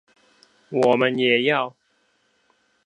[0.71, 1.75] 我們也要